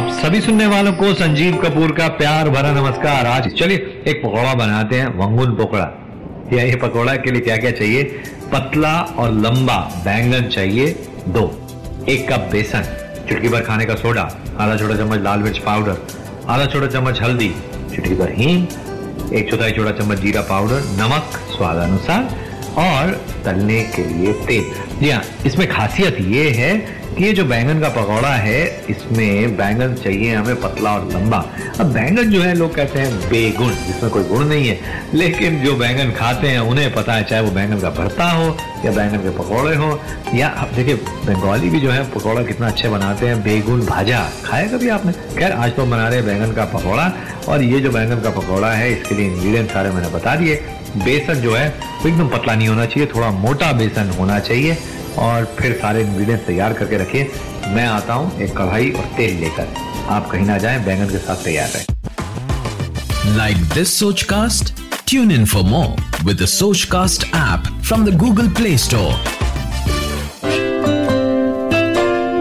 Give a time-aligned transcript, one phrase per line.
[0.00, 3.76] आप सभी सुनने वालों को संजीव कपूर का प्यार भरा नमस्कार। आज चलिए
[4.08, 5.84] एक पकौड़ा बनाते हैं, वंगुन पकौड़ा।
[6.52, 8.04] या ये पकौड़ा के लिए क्या क्या चाहिए?
[8.52, 10.86] पतला और लंबा बैंगन चाहिए,
[11.28, 11.42] दो।
[12.08, 12.82] एक कप बेसन,
[13.28, 14.22] चुटकी भर खाने का सोडा,
[14.60, 15.96] आधा छोटा चम्मच लाल मिर्च पाउडर,
[16.48, 17.48] आधा छोटा चम्मच हल्दी,
[17.96, 18.66] चुटकी भर हींग,
[19.34, 22.22] एक चौथाई छोटा चम्मच जीरा पाउडर, नमक, स्वाद अनुसार,
[22.78, 23.12] और
[23.44, 28.28] तलने के लिए तेल। जी हाँ इसमें खासियत ये है ये जो बैंगन का पकौड़ा
[28.28, 31.44] है, इसमें बैंगन चाहिए हमें पतला और लंबा।
[31.80, 34.78] अब बैंगन जो है, लोग कहते हैं बेगुण, जिसमें कोई गुण नहीं है।
[35.14, 38.92] लेकिन जो बैंगन खाते हैं, उन्हें पता है, चाहे वो बैंगन का भरता हो, या
[38.92, 40.00] बैंगन के पकौड़े हो,
[40.34, 44.66] या अब देखिए, बंगाली भी जो है, पकौड़ा कितना अच्छे बनाते हैं बेगुन भाजा। खाया
[44.66, 45.12] कभी आपने?
[45.12, 47.12] खैर, आज तो बना रहे बैंगन का पकौड़ा,
[47.48, 50.54] और ये जो बैंगन का पकौड़ा है, इसके लिए इंग्रीडियंट सारे मैंने बता दिए।
[50.96, 51.74] बेसन जो है
[52.06, 54.78] एकदम पतला नहीं होना चाहिए, थोड़ा मोटा बेसन होना चाहिए।
[55.18, 57.30] और फिर सारे इंग्रेडिएंट्स तैयार करके रखिए।
[57.74, 59.74] मैं आता हूँ एक कढ़ाई और तेल लेकर।
[60.10, 64.72] आप कहीं ना जाए बैंगन के साथ तैयार रहे। Like this Soch cast
[65.08, 69.12] tune in for more with Soch cast app from the Google play store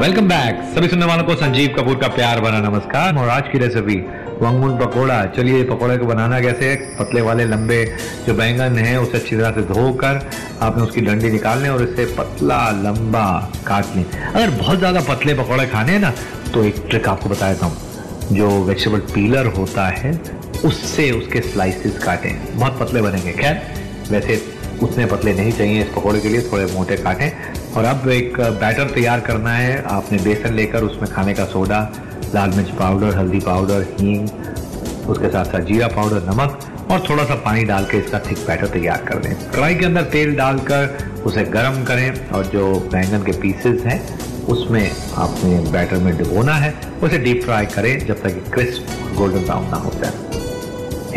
[0.00, 3.58] welcome back सभी सुनने वालों को संजीव कपूर का प्यार भरा नमस्कार और आज की
[3.58, 3.94] रेसिपी
[4.42, 7.84] वांगमुन पकोड़ा। चलिए पकोड़े को बनाना कैसे पतले वाले, लंबे
[8.26, 10.20] जो बैंगन है, उसे अच्छी तरह से धोकर
[10.62, 13.26] आपने उसकी डंडी निकालने और इसे पतला, लंबा
[13.66, 16.12] काट लें। अगर बहुत ज़्यादा पतले पकौड़े खाने हैं ना
[16.54, 17.84] तो एक ट्रिक आपको बता देता हूँ।
[18.32, 20.12] जो वेजिटेबल पीलर होता है,
[20.64, 23.60] उससे उसके स्लाइसेस काटें। बहुत पतले बनेंगे। खैर,
[24.10, 24.42] वैसे
[24.82, 27.30] उतने पतले नहीं चाहिए इस पकौड़े के लिए, थोड़े मोटे काटें।
[27.76, 31.80] और अब एक बैटर तैयार करना है। आपने बेसन लेकर उसमें खाने का सोडा
[32.34, 34.28] लाल मिर्च पाउडर, हल्दी पाउडर, हींग,
[35.08, 36.58] उसके साथ साथ जीरा पाउडर, नमक
[36.90, 40.02] और थोड़ा सा पानी डाल के इसका थिक बैटर तैयार कर दें। कढ़ाई के अंदर
[40.12, 44.00] तेल डालकर उसे गर्म करें और जो बैंगन के पीसेस हैं,
[44.46, 49.68] उसमें आपने बैटर में डुबोना है, उसे डीप फ्राई करें जब तक क्रिस्प गोल्डन ब्राउन
[49.70, 50.34] ना हो जाए।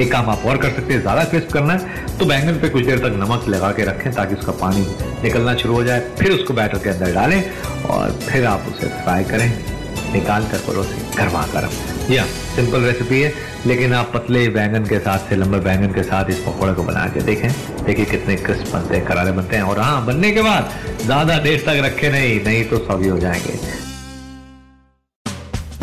[0.02, 2.86] एक काम आप और कर सकते हैं, ज़्यादा क्रिस्प करना है तो बैंगन पे कुछ
[2.86, 4.86] देर तक नमक लगा के रखें ताकि उसका पानी
[5.24, 7.44] निकलना शुरू हो जाए, फिर उसको बैटर के अंदर डालें
[7.90, 9.78] और फिर आप उसे फ्राई करें।
[10.14, 12.25] निकाल कर परोसें गर्मा गर्म या
[12.56, 13.34] सिंपल रेसिपी है
[13.68, 17.06] लेकिन आप पतले बैंगन के साथ से लंबे बैंगन के साथ इस पकौड़े को बना
[17.14, 17.50] के देखें
[17.86, 20.72] देखिए कितने क्रिस्प बनते हैं करारे बनते हैं और हाँ बनने के बाद
[21.06, 23.58] ज़्यादा देर तक रखे नहीं नहीं तो सभी हो जाएँगे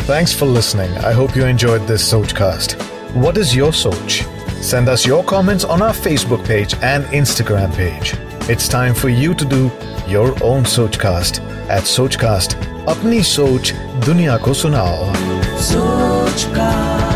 [0.09, 0.91] Thanks for listening.
[0.99, 2.75] I hope you enjoyed this Sochcast.
[3.23, 4.19] What is your Soch?
[4.61, 8.13] Send us your comments on our Facebook page and Instagram page.
[8.49, 9.59] It's time for you to do
[10.07, 12.55] your own Sochcast at Sochcast.
[12.89, 13.73] अपनी सोच
[14.05, 15.13] दुनिया को सुनाओ।
[15.61, 17.06] सोच का